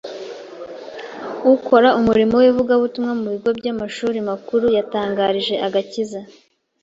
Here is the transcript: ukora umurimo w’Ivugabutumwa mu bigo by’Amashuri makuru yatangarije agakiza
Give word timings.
ukora 1.53 1.89
umurimo 1.99 2.33
w’Ivugabutumwa 2.41 3.11
mu 3.19 3.25
bigo 3.33 3.49
by’Amashuri 3.59 4.17
makuru 4.29 4.65
yatangarije 4.77 5.55
agakiza 5.67 6.19